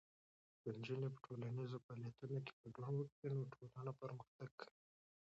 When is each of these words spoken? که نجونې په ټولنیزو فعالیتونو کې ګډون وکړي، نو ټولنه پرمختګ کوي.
که 0.61 0.69
نجونې 0.77 1.07
په 1.13 1.19
ټولنیزو 1.25 1.83
فعالیتونو 1.85 2.37
کې 2.45 2.53
ګډون 2.75 2.95
وکړي، 2.99 3.29
نو 3.37 3.43
ټولنه 3.53 3.91
پرمختګ 4.01 4.49
کوي. 4.59 4.73